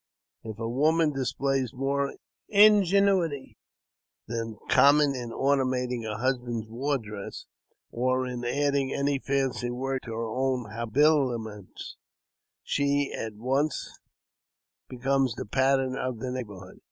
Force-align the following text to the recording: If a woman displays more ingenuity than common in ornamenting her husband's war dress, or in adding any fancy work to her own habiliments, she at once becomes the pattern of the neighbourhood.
If 0.43 0.57
a 0.57 0.67
woman 0.67 1.13
displays 1.13 1.75
more 1.75 2.15
ingenuity 2.47 3.55
than 4.27 4.57
common 4.67 5.13
in 5.13 5.31
ornamenting 5.31 6.01
her 6.01 6.17
husband's 6.17 6.67
war 6.67 6.97
dress, 6.97 7.45
or 7.91 8.25
in 8.25 8.43
adding 8.43 8.91
any 8.91 9.19
fancy 9.19 9.69
work 9.69 10.01
to 10.05 10.11
her 10.11 10.25
own 10.27 10.71
habiliments, 10.71 11.97
she 12.63 13.13
at 13.15 13.35
once 13.35 13.99
becomes 14.89 15.35
the 15.35 15.45
pattern 15.45 15.95
of 15.95 16.17
the 16.17 16.31
neighbourhood. 16.31 16.79